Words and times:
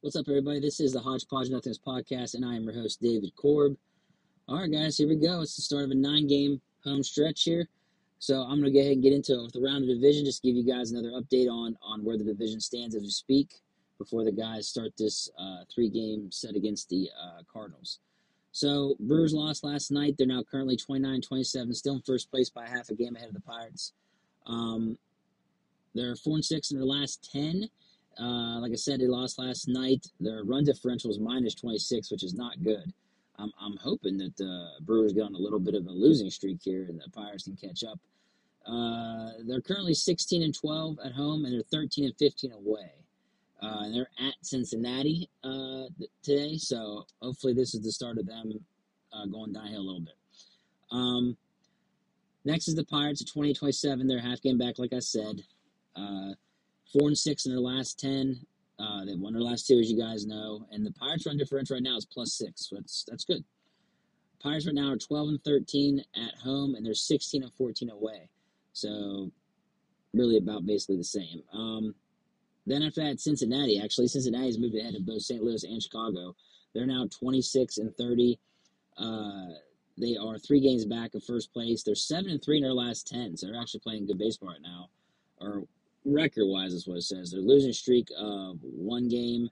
What's 0.00 0.14
up, 0.14 0.26
everybody? 0.28 0.60
This 0.60 0.78
is 0.78 0.92
the 0.92 1.00
Hodgepodge 1.00 1.50
Nothings 1.50 1.76
podcast, 1.76 2.34
and 2.34 2.44
I 2.44 2.54
am 2.54 2.62
your 2.62 2.72
host, 2.72 3.02
David 3.02 3.32
Corob. 3.34 3.76
All 4.46 4.60
right, 4.60 4.70
guys, 4.70 4.96
here 4.96 5.08
we 5.08 5.16
go. 5.16 5.40
It's 5.40 5.56
the 5.56 5.62
start 5.62 5.86
of 5.86 5.90
a 5.90 5.94
nine 5.96 6.28
game 6.28 6.60
home 6.84 7.02
stretch 7.02 7.42
here. 7.42 7.68
So 8.20 8.42
I'm 8.42 8.60
going 8.60 8.72
to 8.72 8.78
go 8.78 8.78
ahead 8.78 8.92
and 8.92 9.02
get 9.02 9.12
into 9.12 9.34
it 9.34 9.42
with 9.42 9.54
the 9.54 9.60
round 9.60 9.82
of 9.82 9.88
division, 9.88 10.24
just 10.24 10.44
give 10.44 10.54
you 10.54 10.62
guys 10.62 10.92
another 10.92 11.20
update 11.20 11.50
on, 11.50 11.76
on 11.82 12.04
where 12.04 12.16
the 12.16 12.22
division 12.22 12.60
stands 12.60 12.94
as 12.94 13.02
we 13.02 13.10
speak 13.10 13.60
before 13.98 14.22
the 14.22 14.30
guys 14.30 14.68
start 14.68 14.92
this 14.96 15.28
uh, 15.36 15.64
three 15.74 15.90
game 15.90 16.30
set 16.30 16.54
against 16.54 16.88
the 16.90 17.10
uh, 17.20 17.42
Cardinals. 17.52 17.98
So 18.52 18.94
Brewers 19.00 19.34
lost 19.34 19.64
last 19.64 19.90
night. 19.90 20.14
They're 20.16 20.28
now 20.28 20.44
currently 20.48 20.76
29 20.76 21.22
27, 21.22 21.74
still 21.74 21.96
in 21.96 22.02
first 22.02 22.30
place 22.30 22.50
by 22.50 22.68
half 22.68 22.88
a 22.90 22.94
game 22.94 23.16
ahead 23.16 23.30
of 23.30 23.34
the 23.34 23.40
Pirates. 23.40 23.94
Um, 24.46 24.96
they're 25.96 26.14
4 26.14 26.36
and 26.36 26.44
6 26.44 26.70
in 26.70 26.76
their 26.76 26.86
last 26.86 27.28
10. 27.32 27.68
Uh, 28.20 28.60
like 28.60 28.72
I 28.72 28.76
said, 28.76 29.00
they 29.00 29.06
lost 29.06 29.38
last 29.38 29.68
night. 29.68 30.06
Their 30.18 30.42
run 30.44 30.64
differential 30.64 31.10
is 31.10 31.18
minus 31.18 31.54
26, 31.54 32.10
which 32.10 32.24
is 32.24 32.34
not 32.34 32.62
good. 32.62 32.92
I'm, 33.38 33.52
I'm 33.60 33.76
hoping 33.76 34.18
that 34.18 34.36
the 34.36 34.70
Brewers 34.80 35.12
get 35.12 35.22
on 35.22 35.34
a 35.34 35.38
little 35.38 35.60
bit 35.60 35.74
of 35.74 35.86
a 35.86 35.90
losing 35.90 36.28
streak 36.30 36.58
here 36.60 36.86
and 36.88 37.00
the 37.00 37.10
Pirates 37.10 37.44
can 37.44 37.56
catch 37.56 37.84
up. 37.84 37.98
Uh, 38.66 39.30
they're 39.46 39.60
currently 39.60 39.94
16 39.94 40.42
and 40.42 40.54
12 40.54 40.98
at 41.04 41.12
home, 41.12 41.44
and 41.44 41.54
they're 41.54 41.62
13 41.62 42.04
and 42.04 42.14
15 42.18 42.52
away. 42.52 42.90
Uh, 43.62 43.84
and 43.84 43.94
they're 43.94 44.10
at 44.20 44.34
Cincinnati 44.42 45.28
uh, 45.42 45.84
today, 46.22 46.56
so 46.58 47.06
hopefully 47.22 47.54
this 47.54 47.74
is 47.74 47.82
the 47.82 47.90
start 47.90 48.18
of 48.18 48.26
them 48.26 48.52
uh, 49.12 49.26
going 49.26 49.52
downhill 49.52 49.80
a 49.80 49.86
little 49.86 50.00
bit. 50.00 50.14
Um, 50.90 51.36
next 52.44 52.68
is 52.68 52.74
the 52.74 52.84
Pirates 52.84 53.22
at 53.22 53.28
20 53.28 53.54
27. 53.54 54.06
They're 54.06 54.20
half 54.20 54.42
game 54.42 54.58
back, 54.58 54.78
like 54.78 54.92
I 54.92 55.00
said. 55.00 55.42
Four 56.92 57.08
and 57.08 57.18
six 57.18 57.46
in 57.46 57.52
their 57.52 57.60
last 57.60 57.98
ten. 57.98 58.40
Uh, 58.78 59.04
they 59.04 59.14
won 59.14 59.32
their 59.32 59.42
last 59.42 59.66
two, 59.66 59.78
as 59.78 59.90
you 59.90 59.98
guys 59.98 60.24
know, 60.24 60.64
and 60.70 60.86
the 60.86 60.92
Pirates' 60.92 61.26
run 61.26 61.36
differential 61.36 61.74
right 61.74 61.82
now 61.82 61.96
is 61.96 62.06
plus 62.06 62.32
six. 62.32 62.68
So 62.68 62.76
that's 62.76 63.04
that's 63.08 63.24
good. 63.24 63.44
Pirates 64.40 64.66
right 64.66 64.74
now 64.74 64.92
are 64.92 64.96
twelve 64.96 65.28
and 65.28 65.42
thirteen 65.42 66.02
at 66.14 66.34
home, 66.42 66.74
and 66.74 66.86
they're 66.86 66.94
sixteen 66.94 67.42
and 67.42 67.52
fourteen 67.54 67.90
away. 67.90 68.30
So 68.72 69.32
really 70.14 70.36
about 70.38 70.64
basically 70.64 70.96
the 70.96 71.04
same. 71.04 71.42
Um, 71.52 71.94
then 72.66 72.82
after 72.82 73.02
that, 73.02 73.20
Cincinnati. 73.20 73.80
Actually, 73.82 74.08
Cincinnati's 74.08 74.58
moved 74.58 74.76
ahead 74.76 74.94
of 74.94 75.04
both 75.04 75.22
St. 75.22 75.42
Louis 75.42 75.64
and 75.64 75.82
Chicago. 75.82 76.36
They're 76.74 76.86
now 76.86 77.08
twenty 77.10 77.42
six 77.42 77.78
and 77.78 77.94
thirty. 77.96 78.38
Uh, 78.96 79.48
they 80.00 80.16
are 80.16 80.38
three 80.38 80.60
games 80.60 80.84
back 80.84 81.14
of 81.14 81.24
first 81.24 81.52
place. 81.52 81.82
They're 81.82 81.94
seven 81.94 82.30
and 82.30 82.42
three 82.42 82.58
in 82.58 82.62
their 82.62 82.72
last 82.72 83.08
ten, 83.08 83.36
so 83.36 83.46
they're 83.46 83.60
actually 83.60 83.80
playing 83.80 84.06
good 84.06 84.18
baseball 84.18 84.50
right 84.50 84.62
now, 84.62 84.88
or 85.38 85.64
record 86.12 86.46
wise 86.46 86.72
is 86.72 86.86
what 86.86 86.96
it 86.96 87.02
says. 87.02 87.30
They're 87.30 87.40
losing 87.40 87.72
streak 87.72 88.08
of 88.18 88.58
one 88.62 89.08
game, 89.08 89.48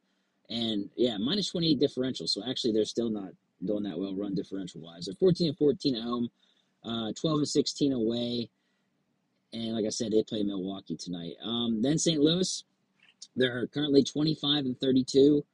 and 0.50 0.88
yeah, 0.96 1.16
minus 1.18 1.50
twenty 1.50 1.70
eight 1.72 1.80
differential. 1.80 2.26
So 2.26 2.42
actually, 2.48 2.72
they're 2.72 2.84
still 2.84 3.10
not 3.10 3.30
doing 3.64 3.84
that 3.84 3.98
well 3.98 4.14
run 4.14 4.34
differential 4.34 4.80
wise. 4.80 5.06
They're 5.06 5.14
fourteen 5.14 5.48
and 5.48 5.56
fourteen 5.56 5.96
at 5.96 6.02
home, 6.02 6.30
uh, 6.84 7.12
twelve 7.18 7.38
and 7.38 7.48
sixteen 7.48 7.92
away, 7.92 8.48
and 9.52 9.74
like 9.74 9.86
I 9.86 9.90
said, 9.90 10.12
they 10.12 10.22
play 10.22 10.42
Milwaukee 10.42 10.96
tonight. 10.96 11.34
Um, 11.42 11.82
then 11.82 11.98
St. 11.98 12.20
Louis, 12.20 12.64
they're 13.34 13.66
currently 13.68 14.02
twenty 14.02 14.34
five 14.34 14.64
and 14.64 14.78
thirty 14.80 15.04
two, 15.04 15.44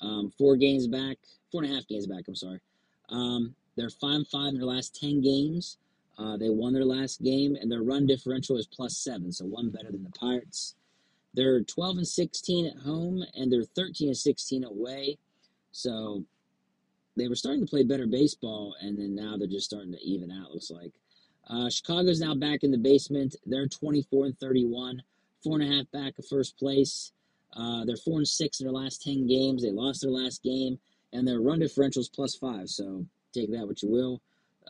um, 0.00 0.32
four 0.38 0.56
games 0.56 0.86
back, 0.86 1.18
four 1.50 1.62
and 1.62 1.72
a 1.72 1.74
half 1.74 1.86
games 1.86 2.06
back. 2.06 2.24
I'm 2.28 2.34
sorry. 2.34 2.60
Um, 3.08 3.54
they're 3.76 3.90
five 3.90 4.16
and 4.16 4.28
five 4.28 4.48
in 4.48 4.58
their 4.58 4.66
last 4.66 4.98
ten 4.98 5.20
games. 5.20 5.78
Uh, 6.20 6.36
they 6.36 6.50
won 6.50 6.74
their 6.74 6.84
last 6.84 7.22
game, 7.22 7.56
and 7.56 7.72
their 7.72 7.82
run 7.82 8.06
differential 8.06 8.58
is 8.58 8.66
plus 8.66 8.98
seven, 8.98 9.32
so 9.32 9.46
one 9.46 9.70
better 9.70 9.90
than 9.90 10.04
the 10.04 10.10
Pirates. 10.10 10.74
They're 11.32 11.62
12 11.62 11.98
and 11.98 12.08
16 12.08 12.66
at 12.66 12.76
home, 12.76 13.24
and 13.34 13.50
they're 13.50 13.64
13 13.64 14.08
and 14.08 14.16
16 14.16 14.64
away. 14.64 15.16
So 15.72 16.24
they 17.16 17.28
were 17.28 17.36
starting 17.36 17.64
to 17.64 17.70
play 17.70 17.84
better 17.84 18.06
baseball, 18.06 18.74
and 18.82 18.98
then 18.98 19.14
now 19.14 19.36
they're 19.38 19.48
just 19.48 19.66
starting 19.66 19.92
to 19.92 20.00
even 20.02 20.30
out. 20.30 20.52
Looks 20.52 20.70
like 20.70 20.92
uh, 21.48 21.70
Chicago's 21.70 22.20
now 22.20 22.34
back 22.34 22.64
in 22.64 22.70
the 22.70 22.78
basement. 22.78 23.36
They're 23.46 23.68
24 23.68 24.26
and 24.26 24.38
31, 24.38 25.02
four 25.42 25.58
and 25.58 25.72
a 25.72 25.76
half 25.76 25.90
back 25.90 26.18
of 26.18 26.26
first 26.26 26.58
place. 26.58 27.12
Uh, 27.56 27.84
they're 27.86 27.96
four 27.96 28.18
and 28.18 28.28
six 28.28 28.60
in 28.60 28.66
their 28.66 28.74
last 28.74 29.02
10 29.02 29.26
games. 29.26 29.62
They 29.62 29.70
lost 29.70 30.02
their 30.02 30.10
last 30.10 30.42
game, 30.42 30.78
and 31.14 31.26
their 31.26 31.40
run 31.40 31.60
differential 31.60 32.00
is 32.00 32.10
plus 32.10 32.34
five. 32.34 32.68
So 32.68 33.06
take 33.32 33.50
that 33.52 33.66
what 33.66 33.82
you 33.82 33.90
will. 33.90 34.20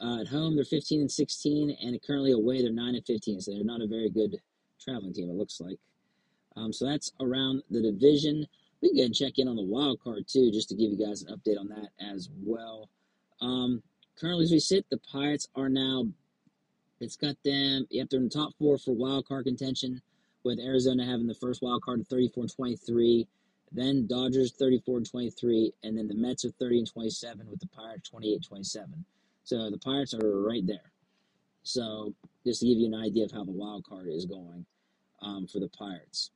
Uh, 0.01 0.21
at 0.21 0.29
home, 0.29 0.57
they're 0.57 0.65
15 0.65 1.03
and 1.03 1.13
16, 1.13 1.77
and 1.83 2.03
currently 2.03 2.33
away, 2.33 2.63
they're 2.63 2.73
9 2.73 2.95
and 2.95 3.07
15. 3.07 3.41
So 3.41 3.53
they're 3.53 3.65
not 3.65 3.83
a 3.83 3.87
very 3.87 4.09
good 4.09 4.37
traveling 4.83 5.13
team, 5.13 5.29
it 5.29 5.37
looks 5.37 5.61
like. 5.61 5.79
Um, 6.57 6.73
so 6.73 6.87
that's 6.87 7.13
around 7.21 7.63
the 7.71 7.83
division. 7.83 8.47
We 8.81 8.89
can 8.89 8.97
go 8.97 9.05
and 9.05 9.15
check 9.15 9.35
in 9.39 9.47
on 9.47 9.57
the 9.57 9.63
wild 9.63 10.01
card, 10.03 10.27
too, 10.27 10.51
just 10.51 10.71
to 10.71 10.75
give 10.75 10.91
you 10.91 11.07
guys 11.07 11.23
an 11.23 11.37
update 11.37 11.61
on 11.61 11.69
that 11.69 11.91
as 12.01 12.31
well. 12.43 12.89
Um, 13.43 13.83
currently, 14.19 14.45
as 14.45 14.51
we 14.51 14.59
sit, 14.59 14.89
the 14.91 14.99
Pirates 14.99 15.49
are 15.55 15.69
now, 15.69 16.07
it's 17.01 17.17
got 17.17 17.37
them, 17.45 17.87
yep, 17.91 18.09
they're 18.09 18.21
in 18.21 18.25
the 18.25 18.31
top 18.31 18.55
four 18.59 18.79
for 18.79 18.93
wild 18.93 19.29
card 19.29 19.45
contention, 19.45 20.01
with 20.45 20.59
Arizona 20.59 21.05
having 21.05 21.27
the 21.27 21.35
first 21.35 21.61
wild 21.61 21.83
card 21.83 22.01
at 22.01 22.07
34 22.07 22.45
and 22.45 22.53
23. 22.55 23.27
Then 23.73 24.07
Dodgers 24.07 24.53
34 24.53 24.97
and 24.97 25.11
23, 25.11 25.73
and 25.85 25.97
then 25.97 26.09
the 26.09 26.15
Mets 26.15 26.45
are 26.47 26.51
30 26.51 26.79
and 26.79 26.91
27, 26.91 27.51
with 27.51 27.61
the 27.61 27.69
Pirates 27.69 28.09
28 28.09 28.43
27. 28.43 29.05
So 29.45 29.71
the 29.71 29.79
Pirates 29.79 30.15
are 30.15 30.43
right 30.43 30.67
there. 30.67 30.93
So 31.63 32.15
just 32.47 32.61
to 32.61 32.67
give 32.67 32.79
you 32.79 32.87
an 32.87 32.95
idea 32.95 33.25
of 33.25 33.33
how 33.33 33.45
the 33.45 33.53
wild 33.53 33.85
card 33.85 34.07
is 34.09 34.27
going 34.27 34.65
um, 35.23 35.47
for 35.47 35.61
the 35.61 35.69
Pirates. 35.69 36.31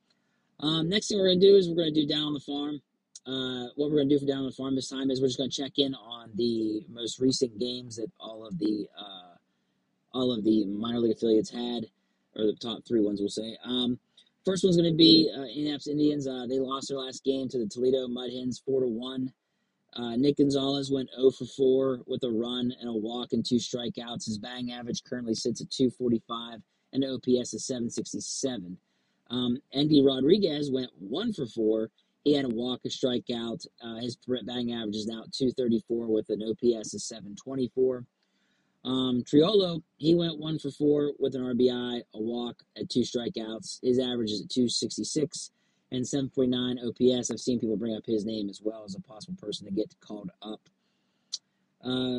Um, 0.61 0.89
next 0.89 1.09
thing 1.09 1.19
we're 1.19 1.29
going 1.29 1.41
to 1.41 1.47
do 1.47 1.57
is 1.57 1.69
we're 1.69 1.77
going 1.77 1.95
to 1.95 2.01
do 2.01 2.07
down 2.07 2.25
on 2.25 2.35
the 2.35 2.41
farm. 2.41 2.81
Uh, 3.27 3.73
what 3.77 3.91
we're 3.91 3.97
going 3.97 4.09
to 4.09 4.15
do 4.17 4.21
for 4.21 4.27
down 4.27 4.41
on 4.41 4.47
the 4.47 4.53
farm 4.53 4.75
this 4.75 4.91
time 4.91 5.11
is 5.11 5.21
we're 5.21 5.29
just 5.29 5.39
going 5.39 5.51
to 5.51 5.63
check 5.63 5.79
in 5.79 5.95
on 5.95 6.31
the 6.35 6.85
most 6.91 7.19
recent 7.21 7.59
games 7.59 7.97
that 7.97 8.11
all 8.21 8.47
of 8.47 8.59
the 8.59 8.87
uh, 8.99 9.35
all 10.13 10.31
of 10.31 10.45
the 10.45 10.65
minor 10.67 11.01
league 11.01 11.17
affiliates 11.17 11.51
had, 11.51 11.87
or 12.37 12.47
the 12.47 12.57
top 12.61 12.85
three 12.87 13.01
ones 13.01 13.21
we'll 13.21 13.29
say. 13.29 13.57
Um, 13.65 13.99
first 14.45 14.63
one's 14.63 14.77
going 14.77 14.93
to 14.93 14.97
be 14.97 15.33
uh, 15.35 15.43
Indianapolis 15.43 15.89
Indians. 15.89 16.29
Uh, 16.29 16.47
they 16.47 16.59
lost 16.59 16.89
their 16.89 16.99
last 16.99 17.25
game 17.25 17.49
to 17.49 17.59
the 17.59 17.67
Toledo 17.67 18.07
Mud 18.09 18.31
Hens 18.31 18.63
four 18.65 18.81
to 18.81 18.87
one. 18.87 19.33
Uh, 19.97 20.17
Nick 20.17 20.39
Gonzalez 20.39 20.91
went 20.91 21.09
0 21.17 21.31
for 21.31 21.45
4 21.45 22.01
with 22.07 22.23
a 22.25 22.31
run 22.31 22.73
and 22.81 22.89
a 22.89 22.93
walk 22.93 23.33
and 23.33 23.45
two 23.45 23.57
strikeouts. 23.57 24.27
His 24.27 24.39
batting 24.39 24.73
average 24.73 25.05
currently 25.05 25.35
sits 25.35 25.61
at 25.61 25.71
245 25.71 26.61
and 26.93 27.05
OPS 27.05 27.55
is 27.55 27.67
767. 27.67 28.77
Um, 29.31 29.59
Endy 29.73 30.03
Rodriguez 30.03 30.71
went 30.71 30.91
1 30.99 31.33
for 31.33 31.47
4. 31.47 31.91
He 32.25 32.33
had 32.33 32.45
a 32.45 32.49
walk, 32.49 32.81
a 32.85 32.89
strikeout. 32.89 33.67
Uh, 33.83 33.97
his 33.97 34.17
batting 34.47 34.73
average 34.73 34.97
is 34.97 35.07
now 35.07 35.23
at 35.23 35.33
234 35.33 36.07
with 36.07 36.29
an 36.31 36.43
OPS 36.43 36.95
of 36.95 37.03
724. 37.03 38.05
Um, 38.85 39.23
Triolo, 39.23 39.83
he 39.97 40.15
went 40.15 40.39
1 40.39 40.59
for 40.59 40.71
4 40.71 41.13
with 41.19 41.35
an 41.35 41.43
RBI, 41.43 42.01
a 42.15 42.21
walk, 42.21 42.57
at 42.77 42.91
two 42.91 43.01
strikeouts. 43.01 43.79
His 43.83 43.99
average 43.99 44.31
is 44.31 44.43
at 44.43 44.51
266 44.51 45.51
and 45.95 46.05
7.9 46.05 46.79
OPS. 46.87 47.31
I've 47.31 47.41
seen 47.41 47.61
people 47.61 47.77
bring 47.77 47.97
up 47.97 48.05
his 48.07 48.25
name 48.25 48.49
as 48.49 48.61
well 48.63 48.85
as 48.85 48.95
a 48.95 49.01
possible 49.01 49.37
person 49.41 49.67
to 49.67 49.73
get 49.73 49.95
called 50.01 50.31
up. 50.43 50.61
Uh, 51.85 52.19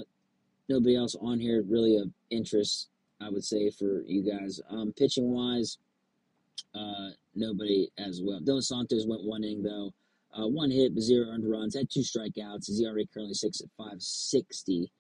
nobody 0.70 0.96
else 0.96 1.16
on 1.20 1.40
here 1.40 1.64
really 1.68 1.98
of 1.98 2.10
interest, 2.30 2.90
I 3.22 3.30
would 3.30 3.44
say, 3.44 3.70
for 3.72 4.04
you 4.08 4.24
guys. 4.24 4.62
Um, 4.70 4.94
pitching 4.98 5.32
wise, 5.32 5.78
uh, 6.74 7.10
nobody 7.36 7.90
as 7.98 8.22
well. 8.24 8.40
Dos 8.40 8.68
Santos 8.68 9.06
went 9.08 9.24
one 9.24 9.44
inning 9.44 9.64
though. 9.64 9.94
Uh, 10.38 10.48
one 10.48 10.70
hit, 10.70 10.98
zero 11.00 11.30
earned 11.30 11.50
runs, 11.50 11.76
had 11.76 11.90
two 11.90 12.02
strikeouts. 12.02 12.68
His 12.68 12.82
ERA 12.82 13.06
currently 13.14 13.34
six 13.36 13.62
at 13.62 13.70
560. 13.78 14.92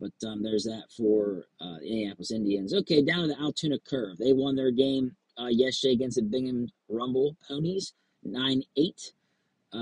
But 0.00 0.12
um, 0.26 0.42
there's 0.42 0.64
that 0.64 0.84
for 0.96 1.46
uh, 1.60 1.78
the 1.80 1.86
Indianapolis 1.88 2.30
Indians. 2.30 2.72
Okay, 2.72 3.02
down 3.02 3.22
to 3.22 3.28
the 3.28 3.40
Altoona 3.40 3.78
Curve. 3.80 4.16
They 4.16 4.32
won 4.32 4.56
their 4.56 4.70
game 4.70 5.16
uh, 5.40 5.46
yesterday 5.46 5.94
against 5.94 6.16
the 6.16 6.22
Bingham 6.22 6.68
Rumble 6.88 7.36
Ponies, 7.46 7.94
9 8.24 8.62
8. 8.76 9.12
Uh, 9.70 9.76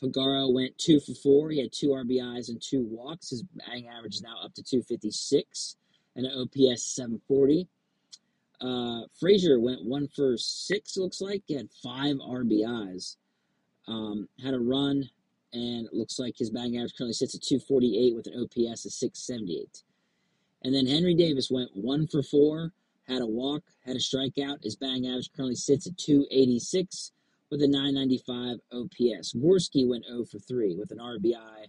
Peguero 0.00 0.52
went 0.52 0.78
2 0.78 1.00
for 1.00 1.14
4. 1.14 1.50
He 1.50 1.60
had 1.60 1.72
two 1.72 1.88
RBIs 1.88 2.48
and 2.48 2.62
two 2.62 2.84
walks. 2.84 3.30
His 3.30 3.42
batting 3.42 3.88
average 3.88 4.16
is 4.16 4.22
now 4.22 4.36
up 4.42 4.54
to 4.54 4.62
256 4.62 5.76
and 6.16 6.26
an 6.26 6.32
OPS 6.32 6.82
740. 6.94 7.68
Uh, 8.60 9.02
Frazier 9.18 9.58
went 9.58 9.84
1 9.84 10.08
for 10.14 10.36
6, 10.36 10.96
looks 10.96 11.20
like. 11.20 11.42
He 11.46 11.54
had 11.54 11.68
five 11.82 12.16
RBIs. 12.16 13.16
Um, 13.86 14.28
had 14.42 14.54
a 14.54 14.58
run, 14.58 15.10
and 15.52 15.86
it 15.86 15.92
looks 15.92 16.18
like 16.18 16.38
his 16.38 16.50
batting 16.50 16.78
average 16.78 16.94
currently 16.96 17.12
sits 17.12 17.34
at 17.34 17.42
248 17.42 18.14
with 18.14 18.26
an 18.28 18.40
OPS 18.40 18.86
of 18.86 18.92
678. 18.92 19.82
And 20.62 20.74
then 20.74 20.86
Henry 20.86 21.14
Davis 21.14 21.50
went 21.50 21.70
1 21.74 22.06
for 22.06 22.22
4 22.22 22.72
had 23.08 23.22
a 23.22 23.26
walk, 23.26 23.62
had 23.84 23.96
a 23.96 23.98
strikeout. 23.98 24.62
His 24.62 24.76
batting 24.76 25.06
average 25.06 25.30
currently 25.34 25.56
sits 25.56 25.86
at 25.86 25.98
286 25.98 27.12
with 27.50 27.62
a 27.62 27.68
995 27.68 28.58
OPS. 28.72 29.34
Gorski 29.34 29.88
went 29.88 30.06
0 30.06 30.24
for 30.24 30.38
3 30.38 30.76
with 30.76 30.90
an 30.90 30.98
RBI, 30.98 31.66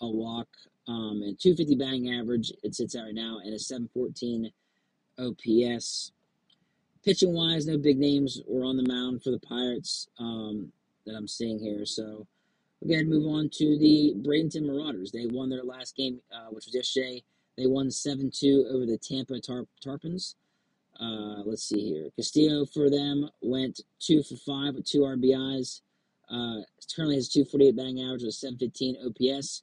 a 0.00 0.08
walk, 0.08 0.48
um, 0.86 1.22
and 1.24 1.38
250 1.38 1.76
batting 1.76 2.10
average. 2.12 2.52
It 2.62 2.74
sits 2.74 2.94
at 2.94 3.02
right 3.02 3.14
now 3.14 3.38
and 3.44 3.54
a 3.54 3.58
714 3.58 4.50
OPS. 5.18 6.12
Pitching 7.04 7.32
wise, 7.32 7.66
no 7.66 7.78
big 7.78 7.98
names 7.98 8.40
were 8.46 8.64
on 8.64 8.76
the 8.76 8.88
mound 8.88 9.22
for 9.22 9.30
the 9.30 9.38
Pirates 9.38 10.08
um, 10.18 10.72
that 11.06 11.14
I'm 11.14 11.28
seeing 11.28 11.58
here. 11.58 11.84
So 11.86 12.26
We'll 12.80 12.88
go 12.88 12.94
ahead 12.94 13.06
and 13.06 13.14
move 13.14 13.26
on 13.26 13.48
to 13.54 13.78
the 13.78 14.14
Bradenton 14.18 14.64
Marauders. 14.64 15.10
They 15.10 15.26
won 15.26 15.50
their 15.50 15.64
last 15.64 15.96
game, 15.96 16.20
uh, 16.32 16.46
which 16.50 16.66
was 16.66 16.74
yesterday. 16.74 17.24
They 17.56 17.66
won 17.66 17.90
7 17.90 18.30
2 18.32 18.66
over 18.70 18.86
the 18.86 18.98
Tampa 18.98 19.40
Tar- 19.40 19.66
Tarpons. 19.84 20.36
Uh, 21.00 21.42
let's 21.44 21.62
see 21.62 21.88
here. 21.88 22.08
Castillo 22.16 22.66
for 22.66 22.90
them 22.90 23.30
went 23.40 23.80
2 24.00 24.22
for 24.22 24.36
5 24.36 24.74
with 24.74 24.84
2 24.86 25.00
RBIs. 25.00 25.80
Uh, 26.30 26.60
currently 26.94 27.14
has 27.14 27.28
248 27.28 27.76
batting 27.76 28.02
average 28.02 28.24
with 28.24 28.34
715 28.34 28.96
OPS. 29.06 29.62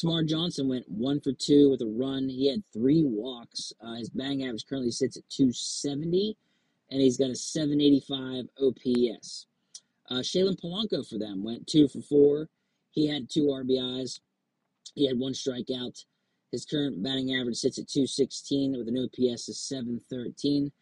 Termarr 0.00 0.26
Johnson 0.26 0.68
went 0.68 0.88
1 0.88 1.20
for 1.20 1.32
2 1.32 1.70
with 1.70 1.82
a 1.82 1.86
run. 1.86 2.28
He 2.28 2.48
had 2.48 2.62
three 2.72 3.02
walks. 3.02 3.72
Uh, 3.80 3.94
his 3.94 4.10
batting 4.10 4.44
average 4.44 4.64
currently 4.68 4.92
sits 4.92 5.16
at 5.16 5.28
270, 5.28 6.36
and 6.90 7.00
he's 7.00 7.16
got 7.16 7.30
a 7.30 7.34
785 7.34 8.44
OPS. 8.62 9.46
Uh, 10.08 10.20
Shalin 10.20 10.58
Polanco 10.58 11.06
for 11.06 11.18
them 11.18 11.42
went 11.42 11.66
2 11.66 11.88
for 11.88 12.00
4. 12.00 12.48
He 12.90 13.08
had 13.08 13.28
two 13.28 13.46
RBIs. 13.46 14.20
He 14.94 15.06
had 15.06 15.18
one 15.18 15.32
strikeout. 15.32 16.04
His 16.52 16.64
current 16.64 17.02
batting 17.02 17.34
average 17.34 17.56
sits 17.56 17.78
at 17.78 17.88
216 17.88 18.76
with 18.76 18.88
an 18.88 18.96
OPS 18.98 19.48
of 19.48 19.56
713. 19.56 20.72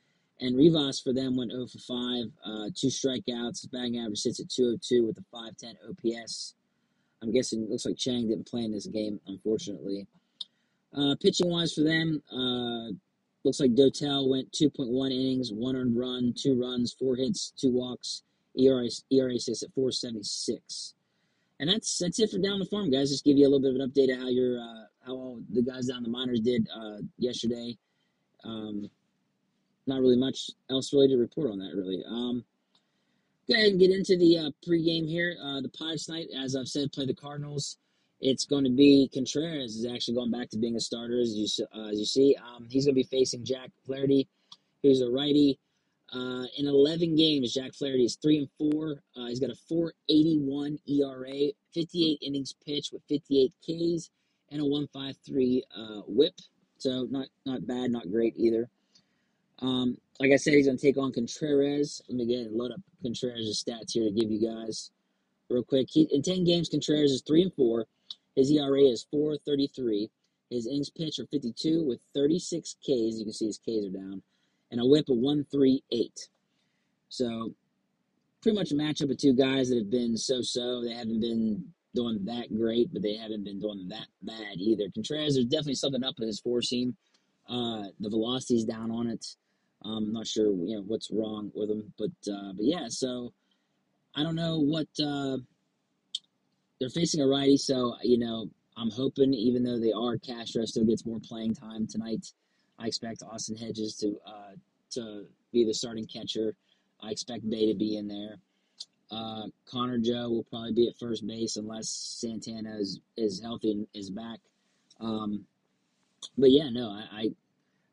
And 0.41 0.57
Rivas 0.57 1.01
for 1.01 1.13
them 1.13 1.37
went 1.37 1.51
0 1.51 1.67
for 1.67 1.79
5, 1.79 2.25
uh, 2.45 2.71
two 2.75 2.89
strikeouts. 2.89 3.63
His 3.63 3.69
batting 3.73 3.99
average 3.99 4.19
sits 4.19 4.39
at 4.39 4.51
202 4.51 5.07
with 5.07 5.19
a 5.19 5.25
510 5.33 5.77
OPS. 5.89 6.55
I'm 7.23 7.33
guessing 7.33 7.63
it 7.63 7.71
looks 7.71 7.87
like 7.87 7.97
Chang 7.97 8.29
didn't 8.29 8.47
play 8.47 8.63
in 8.63 8.73
this 8.73 8.87
game, 8.87 9.19
unfortunately. 9.27 10.07
Uh, 10.95 11.15
pitching 11.21 11.51
wise 11.51 11.73
for 11.73 11.83
them, 11.83 12.23
uh, 12.31 12.93
looks 13.45 13.61
like 13.61 13.75
Dotel 13.75 14.29
went 14.29 14.53
2.1 14.53 15.11
innings, 15.11 15.53
one 15.53 15.75
earned 15.75 15.99
run, 15.99 16.35
two 16.37 16.61
runs, 16.61 16.93
four 16.93 17.17
hits, 17.17 17.53
two 17.57 17.73
walks. 17.73 18.23
ERA, 18.59 18.89
ERA 19.11 19.39
sits 19.39 19.63
at 19.63 19.73
476. 19.75 20.95
And 21.59 21.71
that's 21.71 21.99
that's 21.99 22.19
it 22.19 22.31
for 22.31 22.39
down 22.39 22.59
the 22.59 22.67
farm, 22.67 22.91
guys. 22.91 23.11
Just 23.11 23.25
give 23.25 23.39
you 23.39 23.47
a 23.47 23.49
little 23.49 23.61
bit 23.61 23.75
of 23.75 23.81
an 23.81 23.91
update 23.91 24.13
of 24.13 24.21
how 24.21 24.29
your 24.29 24.61
uh, 24.61 24.85
how 25.07 25.39
the 25.53 25.63
guys 25.63 25.87
down 25.87 26.03
the 26.03 26.09
minors 26.09 26.41
did 26.41 26.67
uh, 26.75 26.99
yesterday. 27.19 27.77
Um, 28.45 28.91
not 29.87 30.01
really 30.01 30.17
much 30.17 30.51
else 30.71 30.93
really 30.93 31.09
to 31.09 31.17
report 31.17 31.51
on 31.51 31.59
that, 31.59 31.75
really. 31.75 32.03
Um, 32.09 32.45
go 33.49 33.55
ahead 33.55 33.71
and 33.71 33.81
get 33.81 33.91
into 33.91 34.17
the 34.19 34.39
uh, 34.39 34.51
pregame 34.67 35.09
here. 35.09 35.37
Uh, 35.43 35.61
the 35.61 35.69
Pirates 35.69 36.07
tonight, 36.07 36.27
as 36.37 36.57
I've 36.57 36.69
said, 36.69 36.93
play 36.93 37.07
the 37.07 37.15
Cardinals. 37.15 37.79
It's 38.21 38.47
going 38.47 38.65
to 38.65 38.71
be 38.71 39.11
Contreras 39.13 39.77
is 39.77 39.87
actually 39.87 40.15
going 40.15 40.31
back 40.31 40.49
to 40.51 40.59
being 40.59 40.77
a 40.77 40.81
starter, 40.81 41.21
as 41.21 41.35
you 41.35 41.47
uh, 41.75 41.89
as 41.89 41.99
you 41.99 42.07
see. 42.07 42.37
Um, 42.37 42.67
he's 42.69 42.87
going 42.87 42.95
to 42.95 43.03
be 43.03 43.17
facing 43.17 43.45
Jack 43.45 43.71
Flaherty, 43.85 44.29
who's 44.83 45.03
a 45.03 45.11
righty. 45.11 45.59
Uh, 46.13 46.47
in 46.57 46.67
11 46.67 47.17
games, 47.17 47.53
Jack 47.53 47.75
Flaherty 47.75 48.05
is 48.05 48.17
3 48.23 48.39
and 48.39 48.73
4. 48.73 49.03
Uh, 49.17 49.27
he's 49.27 49.41
got 49.41 49.51
a 49.51 49.57
481 49.69 50.79
ERA, 50.89 51.53
58 51.75 52.19
innings 52.23 52.55
pitched 52.65 52.93
with 52.93 53.03
58 53.09 53.53
Ks, 53.61 54.11
and 54.51 54.61
a 54.61 54.65
153 54.65 55.65
uh, 55.77 56.03
whip. 56.07 56.35
So 56.79 57.07
not 57.11 57.29
not 57.45 57.67
bad, 57.67 57.91
not 57.91 58.11
great 58.11 58.35
either. 58.37 58.69
Um, 59.61 59.97
like 60.21 60.33
I 60.33 60.37
said, 60.37 60.55
he's 60.55 60.67
going 60.67 60.77
to 60.77 60.83
take 60.83 60.99
on 60.99 61.13
Contreras. 61.13 62.03
Let 62.09 62.17
me 62.17 62.27
get 62.27 62.53
a 62.53 62.55
load 62.55 62.73
up 62.73 62.81
Contreras' 63.03 63.65
stats 63.67 63.93
here 63.93 64.05
to 64.05 64.11
give 64.11 64.31
you 64.31 64.41
guys 64.41 64.91
real 65.49 65.63
quick. 65.65 65.89
He, 65.91 66.03
in 66.13 66.21
10 66.21 66.45
games, 66.45 66.69
Contreras 66.69 67.11
is 67.11 67.23
3 67.23 67.43
and 67.43 67.55
4. 67.55 67.87
His 68.35 68.51
ERA 68.51 68.83
is 68.83 69.07
433. 69.11 70.11
His 70.51 70.67
innings 70.67 70.91
pitched 70.91 71.19
are 71.21 71.27
52 71.27 71.87
with 71.87 72.01
36 72.15 72.75
Ks. 72.83 72.87
You 72.89 73.25
can 73.25 73.33
see 73.33 73.47
his 73.47 73.59
Ks 73.59 73.87
are 73.87 73.99
down 73.99 74.23
and 74.71 74.81
a 74.81 74.87
whip 74.87 75.09
of 75.09 75.17
138. 75.17 76.29
So, 77.09 77.55
pretty 78.43 78.59
much 78.59 78.73
a 78.73 78.75
matchup 78.75 79.11
of 79.11 79.19
two 79.19 79.35
guys 79.35 79.69
that 79.69 79.79
have 79.79 79.91
been 79.91 80.17
so 80.17 80.43
so. 80.43 80.83
They 80.83 80.93
haven't 80.93 81.21
been 81.21 81.65
doing 81.97 82.25
that 82.27 82.55
great, 82.57 82.93
but 82.93 83.03
they 83.03 83.17
haven't 83.17 83.45
been 83.45 83.59
doing 83.59 83.89
that 83.89 84.07
bad 84.23 84.59
either. 84.59 84.85
Contreras, 84.95 85.35
there's 85.35 85.47
definitely 85.47 85.75
something 85.75 86.05
up 86.05 86.15
with 86.19 86.29
his 86.29 86.39
four 86.41 86.63
seam. 86.63 86.97
Uh, 87.49 87.87
the 88.01 88.11
velocity's 88.11 88.65
down 88.65 88.91
on 88.91 89.09
it. 89.09 89.27
Um, 89.85 90.07
I'm 90.07 90.13
not 90.13 90.27
sure 90.27 90.47
you 90.47 90.77
know 90.77 90.83
what's 90.87 91.11
wrong 91.11 91.51
with 91.55 91.71
him, 91.71 91.93
but 91.99 92.33
uh, 92.33 92.53
but 92.55 92.65
yeah. 92.65 92.87
So 92.89 93.33
I 94.15 94.23
don't 94.23 94.37
know 94.37 94.59
what 94.59 94.89
uh, 95.03 95.39
they're 96.81 96.89
facing 96.89 97.21
a 97.21 97.27
righty. 97.27 97.57
So 97.57 97.97
you 98.03 98.19
know 98.19 98.49
I'm 98.77 98.91
hoping, 98.91 99.33
even 99.33 99.65
though 99.65 99.79
they 99.79 99.93
are 99.93 100.19
Castro, 100.19 100.65
still 100.65 100.85
gets 100.85 101.07
more 101.07 101.21
playing 101.21 101.55
time 101.55 101.87
tonight. 101.87 102.27
I 102.79 102.87
expect 102.87 103.23
Austin 103.23 103.57
Hedges 103.57 103.97
to 103.99 104.17
uh, 104.27 104.55
to 104.93 105.27
be 105.53 105.65
the 105.65 105.75
starting 105.75 106.07
catcher. 106.07 106.55
I 107.01 107.11
expect 107.11 107.49
Bae 107.49 107.67
to 107.67 107.75
be 107.75 107.97
in 107.97 108.09
there. 108.09 108.37
Uh, 109.11 109.47
Connor 109.67 109.99
Joe 109.99 110.29
will 110.29 110.45
probably 110.45 110.73
be 110.73 110.89
at 110.89 110.99
first 110.99 111.27
base 111.27 111.57
unless 111.57 111.89
Santana 111.89 112.77
is, 112.77 113.01
is 113.17 113.41
healthy 113.41 113.73
and 113.73 113.87
is 113.95 114.11
back. 114.11 114.41
Um, 115.01 115.45
but 116.37 116.51
yeah, 116.51 116.71
no, 116.71 116.89
I, 116.89 117.07
I, 117.13 117.31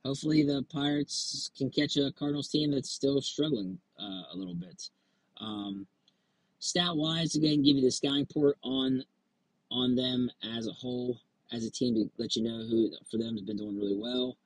hopefully 0.05 0.43
the 0.43 0.65
Pirates 0.71 1.51
can 1.57 1.69
catch 1.69 1.97
a 1.97 2.11
Cardinals 2.11 2.49
team 2.49 2.71
that's 2.71 2.89
still 2.89 3.21
struggling 3.21 3.77
uh, 3.99 4.23
a 4.33 4.35
little 4.35 4.55
bit. 4.55 4.89
Um, 5.39 5.85
stat 6.59 6.95
wise, 6.95 7.35
again, 7.35 7.63
give 7.63 7.75
you 7.75 7.81
the 7.81 7.91
scouting 7.91 8.27
report 8.29 8.57
on 8.63 9.03
on 9.71 9.95
them 9.95 10.29
as 10.55 10.67
a 10.67 10.71
whole, 10.71 11.19
as 11.51 11.65
a 11.65 11.71
team 11.71 11.95
to 11.95 12.09
let 12.19 12.35
you 12.35 12.43
know 12.43 12.63
who 12.69 12.91
for 13.09 13.17
them 13.17 13.33
has 13.33 13.41
been 13.41 13.57
doing 13.57 13.75
really 13.75 13.97
well 13.97 14.37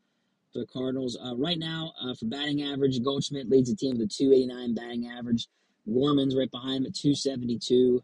for 0.53 0.59
the 0.59 0.65
Cardinals. 0.65 1.17
Uh, 1.21 1.35
right 1.35 1.59
now, 1.59 1.91
uh, 2.01 2.13
for 2.15 2.25
batting 2.25 2.63
average, 2.63 3.03
Goldschmidt 3.03 3.49
leads 3.49 3.69
the 3.69 3.75
team 3.75 3.97
with 3.97 4.07
a 4.07 4.09
289 4.09 4.73
batting 4.73 5.07
average. 5.07 5.47
Gorman's 5.91 6.35
right 6.35 6.51
behind 6.51 6.77
him 6.77 6.85
at 6.85 6.95
272. 6.95 8.03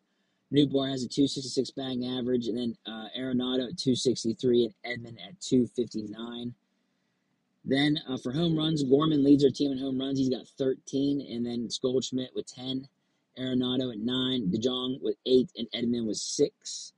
Nootbaar 0.53 0.91
has 0.91 1.03
a 1.03 1.09
266 1.09 1.71
batting 1.71 2.05
average, 2.05 2.47
and 2.47 2.57
then 2.57 2.77
uh, 2.85 3.07
Arenado 3.17 3.69
at 3.69 3.77
263 3.77 4.71
and 4.85 5.05
Edman 5.05 5.15
at 5.27 5.39
259. 5.41 6.53
Then 7.65 7.97
uh, 8.07 8.17
for 8.17 8.31
home 8.31 8.57
runs, 8.57 8.83
Gorman 8.83 9.23
leads 9.23 9.43
our 9.43 9.49
team 9.49 9.71
in 9.71 9.77
home 9.77 9.99
runs. 9.99 10.19
He's 10.19 10.29
got 10.29 10.47
13, 10.57 11.25
and 11.31 11.45
then 11.45 11.69
Goldschmidt 11.81 12.31
with 12.35 12.45
10, 12.53 12.87
Arenado 13.39 13.91
at 13.91 13.99
9, 13.99 14.51
DeJong 14.51 15.01
with 15.01 15.15
8, 15.25 15.49
and 15.57 15.67
Edman 15.73 16.05
with 16.05 16.17
6 16.17 16.93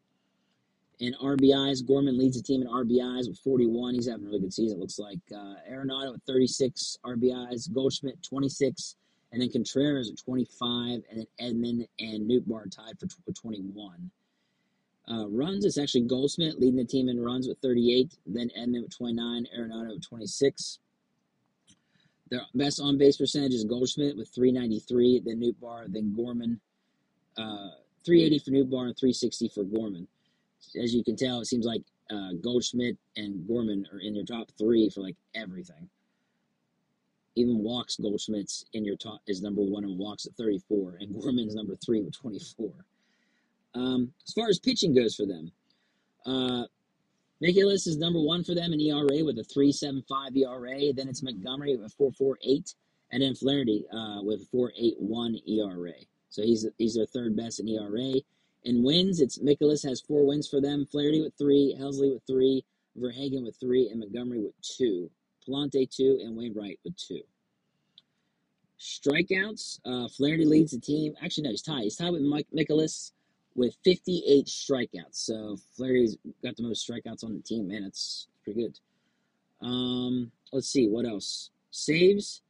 in 0.99 1.13
RBIs. 1.21 1.85
Gorman 1.85 2.17
leads 2.17 2.37
the 2.37 2.43
team 2.43 2.61
in 2.61 2.67
RBIs 2.67 3.27
with 3.27 3.39
41. 3.39 3.93
He's 3.93 4.07
having 4.07 4.25
a 4.25 4.29
really 4.29 4.41
good 4.41 4.53
season, 4.53 4.77
it 4.77 4.81
looks 4.81 4.99
like. 4.99 5.19
Uh, 5.31 5.55
Arenado 5.71 6.15
at 6.15 6.23
36 6.23 6.97
RBIs, 7.05 7.73
Goldschmidt 7.73 8.21
26, 8.23 8.95
and 9.35 9.41
then 9.41 9.51
Contreras 9.51 10.09
at 10.09 10.17
25, 10.17 11.03
and 11.09 11.19
then 11.19 11.27
Edman 11.41 11.85
and 11.99 12.29
Nootbaar 12.29 12.71
tied 12.71 12.97
for 12.99 13.31
21. 13.31 14.09
Uh, 15.07 15.27
runs, 15.27 15.65
it's 15.65 15.77
actually 15.77 16.01
Goldschmidt 16.01 16.59
leading 16.59 16.77
the 16.77 16.85
team 16.85 17.09
in 17.09 17.21
runs 17.21 17.47
with 17.47 17.59
38, 17.59 18.17
then 18.25 18.49
Edman 18.57 18.83
with 18.83 18.97
29, 18.97 19.47
Arenado 19.55 19.93
with 19.93 20.07
26. 20.07 20.79
Their 22.31 22.41
best 22.55 22.79
on 22.79 22.97
base 22.97 23.17
percentage 23.17 23.53
is 23.53 23.65
Goldschmidt 23.65 24.17
with 24.17 24.29
393, 24.33 25.21
then 25.25 25.39
Nootbaar, 25.39 25.91
then 25.91 26.15
Gorman. 26.15 26.59
Uh, 27.37 27.69
380 28.05 28.39
for 28.39 28.51
Nootbaar 28.51 28.87
and 28.87 28.97
360 28.97 29.49
for 29.49 29.63
Gorman 29.63 30.07
as 30.81 30.93
you 30.93 31.03
can 31.03 31.15
tell, 31.15 31.39
it 31.39 31.45
seems 31.45 31.65
like 31.65 31.83
uh, 32.11 32.33
Goldschmidt 32.41 32.97
and 33.15 33.47
Gorman 33.47 33.87
are 33.91 33.99
in 33.99 34.15
your 34.15 34.25
top 34.25 34.49
three 34.57 34.89
for 34.89 35.01
like 35.01 35.15
everything. 35.35 35.89
Even 37.35 37.59
walks 37.59 37.97
Goldschmidt's 37.97 38.65
in 38.73 38.85
your 38.85 38.95
top 38.95 39.21
is 39.27 39.41
number 39.41 39.61
one 39.61 39.83
and 39.83 39.97
walks 39.97 40.25
at 40.25 40.33
34, 40.33 40.97
and 41.01 41.13
Gorman's 41.13 41.55
number 41.55 41.75
three 41.75 42.01
with 42.01 42.17
24. 42.17 42.71
Um, 43.73 44.13
as 44.25 44.33
far 44.33 44.47
as 44.47 44.59
pitching 44.59 44.95
goes 44.95 45.15
for 45.15 45.25
them, 45.25 45.51
uh, 46.25 46.63
Mikolas 47.43 47.87
is 47.87 47.97
number 47.97 48.21
one 48.21 48.43
for 48.43 48.55
them 48.55 48.71
in 48.71 48.79
ERA 48.79 49.23
with 49.23 49.37
a 49.37 49.43
3.75 49.43 50.37
ERA. 50.37 50.93
Then 50.93 51.09
it's 51.09 51.21
Montgomery 51.21 51.75
with 51.75 51.91
a 51.91 52.03
4.48, 52.03 52.73
and 53.11 53.21
then 53.21 53.35
Flaherty 53.35 53.85
uh, 53.91 54.21
with 54.23 54.41
a 54.41 54.55
4.81 54.55 55.41
ERA. 55.47 55.93
So 56.29 56.41
he's 56.41 56.65
he's 56.77 56.95
their 56.95 57.05
third 57.05 57.35
best 57.35 57.59
in 57.59 57.67
ERA. 57.67 58.21
In 58.63 58.83
wins, 58.83 59.21
it's 59.21 59.39
Mikolas 59.39 59.87
has 59.87 60.01
four 60.01 60.25
wins 60.25 60.47
for 60.47 60.59
them. 60.59 60.85
Flaherty 60.85 61.21
with 61.21 61.33
three, 61.37 61.75
Helsley 61.79 62.13
with 62.13 62.23
three, 62.25 62.65
Verhagen 62.95 63.43
with 63.43 63.57
three, 63.59 63.89
and 63.89 63.99
Montgomery 63.99 64.41
with 64.41 64.53
two. 64.61 65.09
Pallante 65.47 65.89
two, 65.89 66.19
and 66.21 66.35
Wainwright 66.35 66.79
with 66.83 66.95
two. 66.97 67.21
Strikeouts, 68.79 69.79
uh, 69.85 70.07
Flaherty 70.09 70.45
leads 70.45 70.71
the 70.71 70.79
team. 70.79 71.13
Actually, 71.23 71.43
no, 71.43 71.49
he's 71.51 71.61
tied. 71.61 71.83
He's 71.83 71.95
tied 71.95 72.11
with 72.11 72.21
Mike 72.21 72.47
with 73.55 73.75
58 73.83 74.45
strikeouts. 74.45 75.13
So 75.13 75.57
Flaherty's 75.75 76.17
got 76.43 76.55
the 76.57 76.63
most 76.63 76.87
strikeouts 76.87 77.23
on 77.23 77.33
the 77.33 77.41
team. 77.41 77.69
Man, 77.69 77.83
it's 77.83 78.27
pretty 78.43 78.61
good. 78.61 78.79
Um, 79.65 80.31
let's 80.51 80.67
see, 80.67 80.87
what 80.87 81.05
else? 81.05 81.51
Saves. 81.71 82.41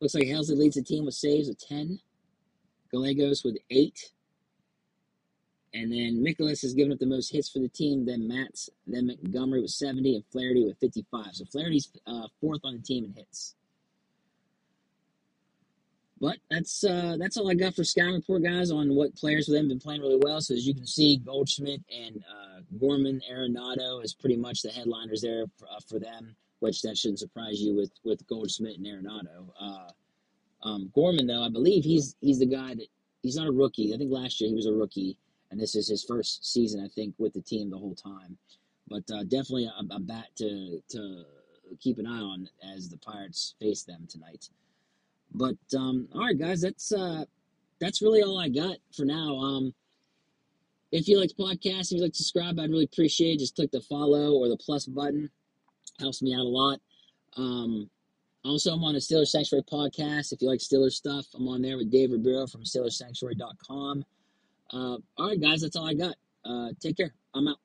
Looks 0.00 0.14
like 0.14 0.24
Helsley 0.24 0.56
leads 0.56 0.76
the 0.76 0.82
team 0.82 1.04
with 1.04 1.14
saves 1.14 1.48
of 1.48 1.58
10. 1.58 1.98
Gallegos 2.92 3.42
with 3.44 3.56
8. 3.70 4.12
And 5.74 5.90
then 5.92 6.24
Mikolas 6.24 6.62
has 6.62 6.72
given 6.72 6.92
up 6.92 7.00
the 7.00 7.06
most 7.06 7.32
hits 7.32 7.50
for 7.50 7.58
the 7.58 7.68
team. 7.68 8.06
Then 8.06 8.28
Matz, 8.28 8.70
then 8.86 9.08
Montgomery 9.08 9.60
with 9.60 9.72
70, 9.72 10.14
and 10.14 10.24
Flaherty 10.30 10.64
with 10.64 10.78
55. 10.78 11.26
So 11.32 11.44
Flaherty's 11.46 11.90
uh, 12.06 12.28
fourth 12.40 12.60
on 12.64 12.76
the 12.76 12.82
team 12.82 13.04
in 13.04 13.12
hits. 13.12 13.56
but 16.20 16.38
that's 16.50 16.84
uh, 16.84 17.16
that's 17.18 17.36
all 17.36 17.50
I 17.50 17.54
got 17.54 17.74
for 17.74 17.84
scouting 17.84 18.14
report, 18.14 18.44
guys, 18.44 18.70
on 18.70 18.94
what 18.94 19.14
players 19.16 19.46
for 19.46 19.52
them 19.52 19.64
have 19.64 19.68
been 19.68 19.80
playing 19.80 20.00
really 20.00 20.20
well. 20.22 20.40
So 20.40 20.54
as 20.54 20.66
you 20.66 20.74
can 20.74 20.86
see, 20.86 21.18
Goldschmidt 21.18 21.82
and 21.94 22.18
uh, 22.18 22.60
Gorman 22.80 23.20
Arenado 23.30 24.02
is 24.02 24.14
pretty 24.14 24.36
much 24.36 24.62
the 24.62 24.70
headliners 24.70 25.22
there 25.22 25.44
for, 25.58 25.66
uh, 25.66 25.80
for, 25.88 25.98
them, 25.98 26.34
which 26.60 26.82
that 26.82 26.96
shouldn't 26.96 27.18
surprise 27.18 27.60
you 27.60 27.74
with 27.76 27.90
with 28.04 28.26
Goldschmidt 28.26 28.78
and 28.78 28.86
Arenado. 28.86 29.48
Uh, 29.60 29.88
um, 30.66 30.90
Gorman, 30.94 31.26
though, 31.26 31.42
I 31.42 31.50
believe 31.50 31.84
he's 31.84 32.16
he's 32.20 32.38
the 32.38 32.46
guy 32.46 32.74
that 32.74 32.86
he's 33.22 33.36
not 33.36 33.48
a 33.48 33.52
rookie. 33.52 33.92
I 33.92 33.98
think 33.98 34.12
last 34.12 34.40
year 34.40 34.48
he 34.48 34.56
was 34.56 34.66
a 34.66 34.72
rookie, 34.72 35.18
and 35.54 35.62
this 35.62 35.76
is 35.76 35.86
his 35.86 36.02
first 36.02 36.52
season, 36.52 36.84
I 36.84 36.88
think, 36.88 37.14
with 37.16 37.32
the 37.32 37.40
team 37.40 37.70
the 37.70 37.78
whole 37.78 37.94
time. 37.94 38.36
But 38.88 39.04
uh, 39.08 39.22
definitely 39.22 39.66
a, 39.66 39.94
a 39.94 40.00
bat 40.00 40.26
to 40.38 40.82
to 40.90 41.24
keep 41.78 41.98
an 41.98 42.08
eye 42.08 42.18
on 42.18 42.48
as 42.74 42.88
the 42.88 42.98
Pirates 42.98 43.54
face 43.60 43.84
them 43.84 44.08
tonight. 44.10 44.48
But 45.32 45.56
um, 45.78 46.08
all 46.12 46.22
right, 46.22 46.36
guys, 46.36 46.60
that's 46.60 46.90
uh, 46.90 47.24
that's 47.80 48.02
really 48.02 48.20
all 48.20 48.36
I 48.36 48.48
got 48.48 48.78
for 48.96 49.04
now. 49.04 49.36
Um, 49.36 49.74
if 50.90 51.06
you 51.06 51.20
like 51.20 51.30
the 51.36 51.44
podcast, 51.44 51.92
if 51.92 51.92
you 51.92 52.02
like 52.02 52.12
to 52.14 52.18
subscribe, 52.18 52.58
I'd 52.58 52.70
really 52.70 52.84
appreciate 52.92 53.34
it. 53.34 53.38
Just 53.38 53.54
click 53.54 53.70
the 53.70 53.80
follow 53.80 54.32
or 54.32 54.48
the 54.48 54.56
plus 54.56 54.86
button. 54.86 55.30
Helps 56.00 56.20
me 56.20 56.34
out 56.34 56.40
a 56.40 56.42
lot. 56.42 56.80
Um, 57.36 57.88
also, 58.44 58.72
I'm 58.72 58.82
on 58.82 58.94
the 58.94 58.98
Steelers 58.98 59.28
Sanctuary 59.28 59.62
podcast. 59.70 60.32
If 60.32 60.42
you 60.42 60.48
like 60.48 60.58
Steelers 60.58 60.94
stuff, 60.94 61.26
I'm 61.32 61.46
on 61.46 61.62
there 61.62 61.76
with 61.76 61.92
Dave 61.92 62.10
Ribeiro 62.10 62.48
from 62.48 62.64
SteelersSanctuary.com. 62.64 64.04
Uh, 64.72 64.98
all 65.18 65.28
right, 65.28 65.40
guys, 65.40 65.62
that's 65.62 65.76
all 65.76 65.86
I 65.86 65.94
got. 65.94 66.16
Uh, 66.44 66.70
take 66.80 66.96
care. 66.96 67.14
I'm 67.34 67.48
out. 67.48 67.58